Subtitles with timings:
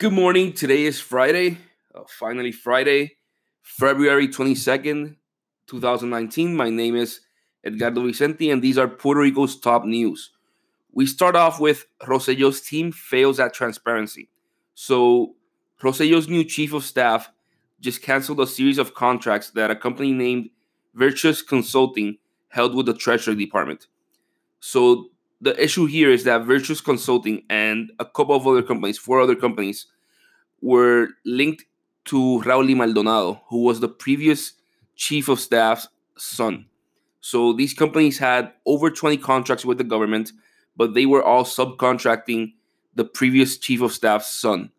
[0.00, 0.54] Good morning.
[0.54, 1.58] Today is Friday,
[1.94, 3.16] uh, finally Friday,
[3.60, 5.16] February 22nd,
[5.66, 6.56] 2019.
[6.56, 7.20] My name is
[7.62, 10.30] Edgardo Vicente, and these are Puerto Rico's top news.
[10.90, 14.30] We start off with Rosselló's team fails at transparency.
[14.74, 15.34] So,
[15.82, 17.30] Rosselló's new chief of staff
[17.78, 20.48] just canceled a series of contracts that a company named
[20.94, 22.16] Virtuous Consulting
[22.48, 23.86] held with the Treasury Department.
[24.60, 25.10] So,
[25.40, 29.34] the issue here is that Virtuous Consulting and a couple of other companies, four other
[29.34, 29.86] companies,
[30.60, 31.64] were linked
[32.06, 34.52] to Raul Maldonado, who was the previous
[34.96, 36.66] chief of staff's son.
[37.20, 40.32] So these companies had over 20 contracts with the government,
[40.76, 42.52] but they were all subcontracting
[42.94, 44.70] the previous chief of staff's son.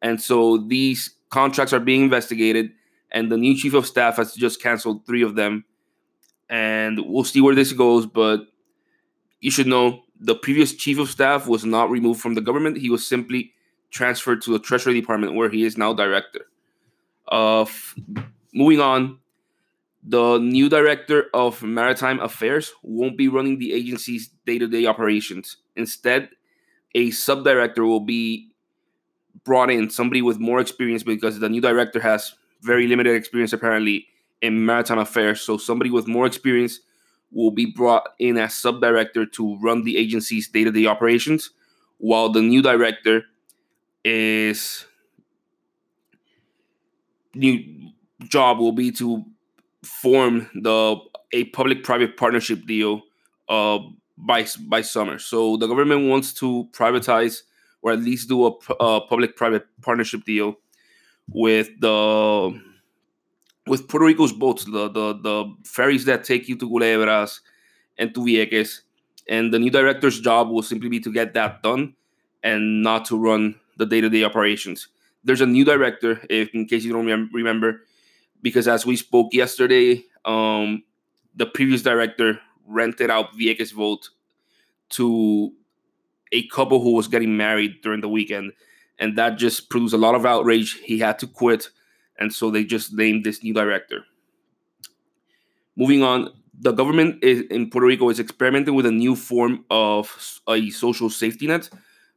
[0.00, 2.70] And so these contracts are being investigated,
[3.10, 5.64] and the new chief of staff has just canceled three of them.
[6.48, 8.46] And we'll see where this goes, but
[9.40, 12.78] you should know the previous chief of staff was not removed from the government.
[12.78, 13.52] He was simply
[13.90, 16.46] transferred to the Treasury Department, where he is now director.
[17.30, 17.94] Uh, f-
[18.52, 19.18] moving on,
[20.02, 25.56] the new director of maritime affairs won't be running the agency's day-to-day operations.
[25.76, 26.30] Instead,
[26.94, 28.50] a subdirector will be
[29.44, 34.06] brought in, somebody with more experience, because the new director has very limited experience apparently
[34.40, 35.40] in maritime affairs.
[35.40, 36.80] So somebody with more experience
[37.30, 41.50] will be brought in as sub-director to run the agency's day-to-day operations,
[41.98, 43.24] while the new director
[44.04, 44.86] is
[47.34, 47.90] new
[48.28, 49.24] job will be to
[49.84, 50.96] form the
[51.32, 53.02] a public-private partnership deal
[53.48, 53.78] uh,
[54.16, 55.18] by by summer.
[55.18, 57.42] So the government wants to privatize
[57.82, 60.56] or at least do a, a public-private partnership deal
[61.28, 62.60] with the
[63.68, 67.40] with Puerto Rico's boats, the, the the ferries that take you to Culebras
[67.98, 68.80] and to Vieques.
[69.28, 71.94] And the new director's job will simply be to get that done
[72.42, 74.88] and not to run the day-to-day operations.
[75.22, 77.82] There's a new director, if in case you don't rem- remember,
[78.40, 80.82] because as we spoke yesterday, um,
[81.36, 84.08] the previous director rented out Vieques Boat
[84.90, 85.52] to
[86.32, 88.52] a couple who was getting married during the weekend,
[88.98, 90.78] and that just produced a lot of outrage.
[90.84, 91.68] He had to quit
[92.18, 94.04] and so they just named this new director.
[95.76, 96.30] Moving on,
[96.60, 101.08] the government is, in Puerto Rico is experimenting with a new form of a social
[101.08, 101.70] safety net.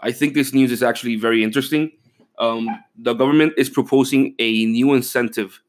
[0.00, 1.90] I think this news is actually very interesting.
[2.38, 5.60] Um, the government is proposing a new incentive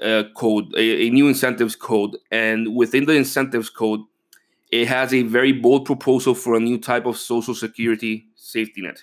[0.00, 4.00] uh, code, a, a new incentives code, and within the incentives code,
[4.70, 9.02] it has a very bold proposal for a new type of social security safety net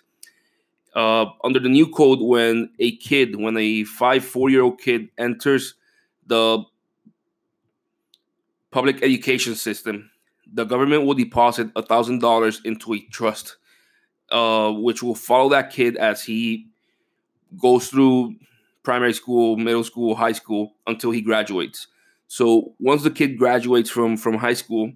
[0.96, 5.10] uh, under the new code, when a kid, when a five, four year old kid
[5.18, 5.76] enters
[6.26, 6.64] the
[8.72, 10.10] public education system,
[10.52, 13.58] the government will deposit a thousand dollars into a trust,
[14.32, 16.68] uh, which will follow that kid as he
[17.62, 18.36] goes through
[18.84, 21.88] primary school, middle school, high school until he graduates.
[22.28, 24.94] So once the kid graduates from from high school,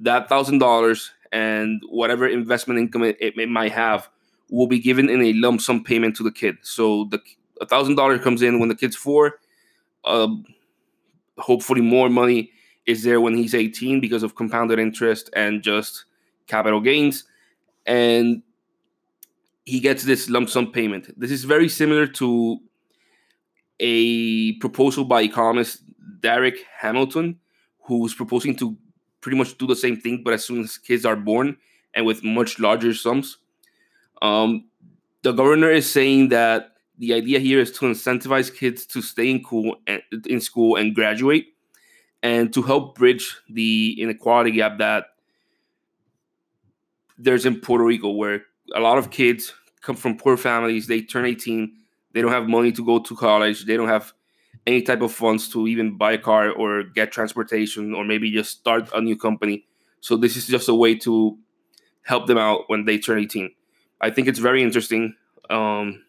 [0.00, 4.08] that thousand dollars and whatever investment income it, it, might have
[4.50, 6.56] will be given in a lump sum payment to the kid.
[6.62, 7.20] So the
[7.60, 9.38] a thousand dollars comes in when the kid's four.
[10.04, 10.44] Um,
[11.38, 12.50] hopefully, more money
[12.86, 16.04] is there when he's 18 because of compounded interest and just
[16.46, 17.24] capital gains.
[17.86, 18.42] And
[19.64, 21.18] he gets this lump sum payment.
[21.18, 22.58] This is very similar to
[23.80, 25.82] a proposal by economist
[26.20, 27.38] Darrick Hamilton,
[27.80, 28.76] who's proposing to
[29.20, 31.56] pretty much do the same thing, but as soon as kids are born
[31.94, 33.38] and with much larger sums.
[34.24, 34.64] Um,
[35.22, 39.42] the governor is saying that the idea here is to incentivize kids to stay in
[39.42, 41.48] school and, in school and graduate,
[42.22, 45.04] and to help bridge the inequality gap that
[47.18, 48.42] there's in Puerto Rico, where
[48.74, 49.52] a lot of kids
[49.82, 50.86] come from poor families.
[50.86, 51.76] They turn 18,
[52.12, 54.14] they don't have money to go to college, they don't have
[54.66, 58.52] any type of funds to even buy a car or get transportation, or maybe just
[58.52, 59.66] start a new company.
[60.00, 61.36] So this is just a way to
[62.04, 63.50] help them out when they turn 18.
[64.04, 65.16] I think it's very interesting.
[65.48, 66.04] Um,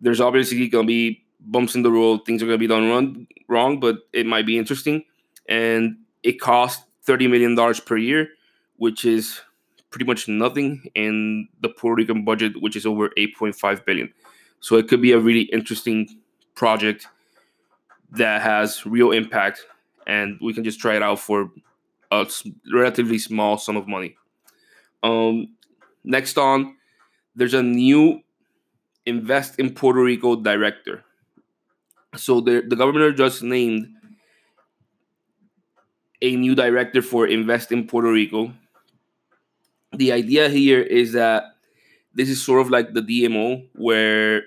[0.00, 2.24] there's obviously going to be bumps in the road.
[2.24, 5.04] Things are going to be done wrong, wrong, but it might be interesting.
[5.48, 8.28] And it costs thirty million dollars per year,
[8.76, 9.40] which is
[9.90, 14.12] pretty much nothing in the Puerto Rican budget, which is over eight point five billion.
[14.60, 16.20] So it could be a really interesting
[16.54, 17.08] project
[18.12, 19.66] that has real impact,
[20.06, 21.50] and we can just try it out for
[22.10, 22.26] a
[22.72, 24.16] relatively small sum of money.
[25.02, 25.48] Um,
[26.04, 26.75] next on,
[27.36, 28.22] there's a new
[29.04, 31.04] Invest in Puerto Rico director.
[32.16, 33.86] So the, the governor just named
[36.20, 38.52] a new director for Invest in Puerto Rico.
[39.92, 41.44] The idea here is that
[42.14, 44.42] this is sort of like the DMO, where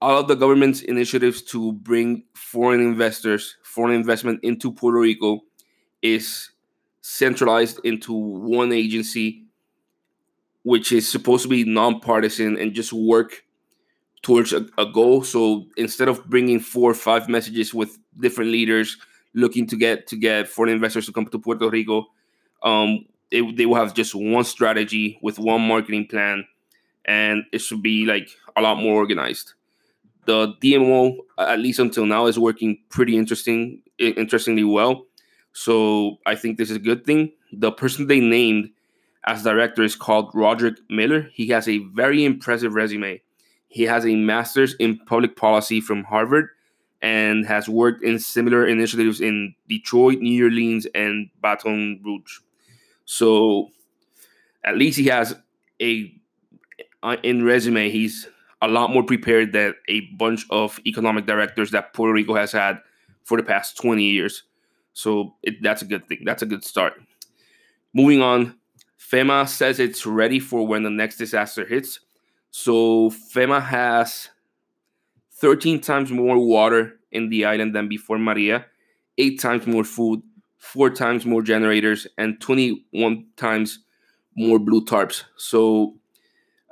[0.00, 5.42] all of the government's initiatives to bring foreign investors, foreign investment into Puerto Rico
[6.02, 6.50] is
[7.02, 9.44] centralized into one agency,
[10.62, 13.44] which is supposed to be nonpartisan and just work
[14.22, 15.24] towards a, a, goal.
[15.24, 18.96] So instead of bringing four or five messages with different leaders
[19.34, 22.06] looking to get to get foreign investors to come to Puerto Rico,
[22.62, 26.44] um, it, they will have just one strategy with one marketing plan,
[27.04, 29.54] and it should be like a lot more organized
[30.24, 35.06] the DMO, at least until now, is working pretty interesting, interestingly well.
[35.52, 37.32] So I think this is a good thing.
[37.52, 38.70] The person they named
[39.24, 41.30] as director is called Rodrick Miller.
[41.32, 43.20] He has a very impressive resume.
[43.68, 46.48] He has a master's in public policy from Harvard
[47.00, 52.38] and has worked in similar initiatives in Detroit, New Orleans, and Baton Rouge.
[53.04, 53.70] So
[54.64, 55.34] at least he has
[55.80, 56.14] a
[57.22, 57.90] in resume.
[57.90, 58.28] He's
[58.60, 62.78] a lot more prepared than a bunch of economic directors that Puerto Rico has had
[63.24, 64.44] for the past 20 years.
[64.92, 66.22] So it, that's a good thing.
[66.24, 66.94] That's a good start.
[67.92, 68.54] Moving on,
[69.12, 72.00] FEMA says it's ready for when the next disaster hits.
[72.50, 74.30] So FEMA has
[75.32, 78.64] 13 times more water in the island than before Maria,
[79.18, 80.22] eight times more food,
[80.56, 83.80] four times more generators, and 21 times
[84.34, 85.24] more blue tarps.
[85.36, 85.96] So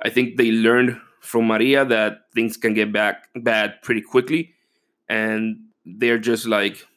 [0.01, 4.55] I think they learned from Maria that things can get back bad pretty quickly,
[5.07, 6.87] and they're just like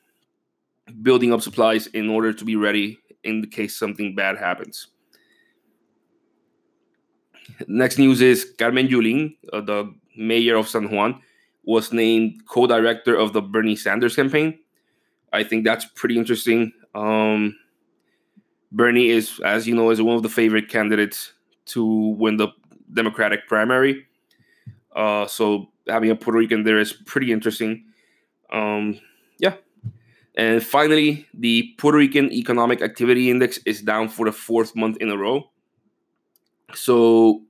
[1.03, 4.89] building up supplies in order to be ready in the case something bad happens.
[7.67, 11.21] Next news is Carmen Yulín, uh, the mayor of San Juan,
[11.65, 14.59] was named co-director of the Bernie Sanders campaign.
[15.33, 16.73] I think that's pretty interesting.
[16.95, 17.57] Um,
[18.71, 21.33] Bernie is, as you know, is one of the favorite candidates
[21.67, 21.85] to
[22.19, 22.49] win the
[22.93, 24.07] Democratic primary.
[24.95, 27.85] Uh, so having a Puerto Rican there is pretty interesting.
[28.53, 29.01] Um,
[29.39, 29.55] yeah.
[30.37, 35.11] And finally, the Puerto Rican Economic Activity Index is down for the fourth month in
[35.11, 35.51] a row.
[36.77, 37.43] So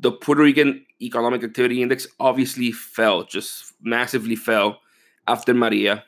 [0.00, 4.80] the Puerto Rican Economic Activity Index obviously fell, just massively fell
[5.26, 6.04] after Maria.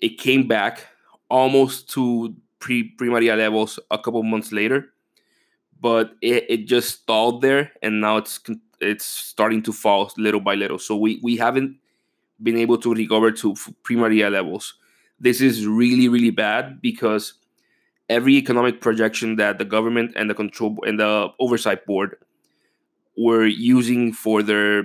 [0.00, 0.86] It came back
[1.28, 4.92] almost to pre pre Maria levels a couple months later,
[5.80, 8.40] but it, it just stalled there, and now it's
[8.80, 10.78] it's starting to fall little by little.
[10.78, 11.76] So we we haven't
[12.42, 14.74] been able to recover to pre-Maria levels.
[15.20, 17.34] This is really really bad because
[18.12, 22.16] every economic projection that the government and the control and the oversight board
[23.16, 24.84] were using for their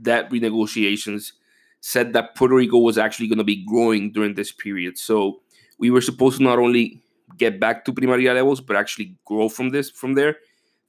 [0.00, 1.32] debt renegotiations
[1.80, 4.98] said that Puerto Rico was actually going to be growing during this period.
[4.98, 5.40] So
[5.78, 7.02] we were supposed to not only
[7.36, 10.36] get back to pre-Maria levels, but actually grow from this from there,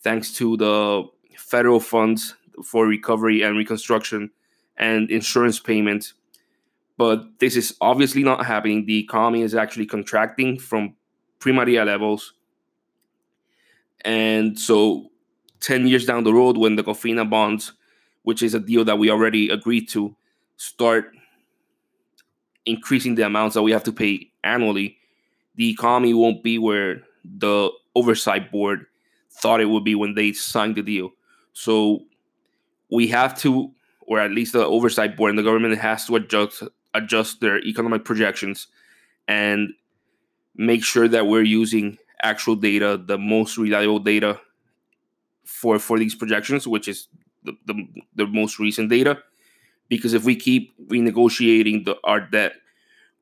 [0.02, 1.04] thanks to the
[1.38, 4.32] federal funds for recovery and reconstruction
[4.78, 6.14] and insurance payments.
[6.98, 8.86] But this is obviously not happening.
[8.86, 10.96] The economy is actually contracting from
[11.40, 12.34] pre-Maria levels.
[14.02, 15.12] And so
[15.62, 17.74] 10 years down the road, when the COFINA bonds,
[18.24, 20.16] which is a deal that we already agreed to,
[20.58, 21.12] start
[22.66, 24.98] increasing the amounts that we have to pay annually,
[25.56, 28.86] the economy won't be where the oversight board
[29.32, 31.12] thought it would be when they signed the deal.
[31.54, 32.06] So
[32.92, 36.64] we have to, or at least the oversight board and the government has to adjust
[36.94, 38.68] adjust their economic projections
[39.28, 39.70] and
[40.58, 44.40] make sure that we're using actual data, the most reliable data
[45.46, 47.08] for for these projections, which is
[47.44, 49.20] the, the, the most recent data.
[49.90, 52.54] Because if we keep renegotiating the, our debt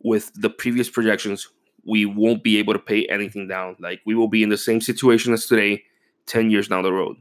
[0.01, 1.47] with the previous projections,
[1.85, 3.75] we won't be able to pay anything down.
[3.79, 5.83] Like we will be in the same situation as today,
[6.25, 7.17] 10 years down the road.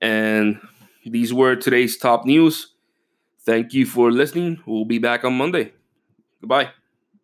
[0.00, 0.60] And
[1.06, 2.74] these were today's top news.
[3.42, 4.60] Thank you for listening.
[4.66, 5.72] We'll be back on Monday.
[6.40, 6.70] Goodbye.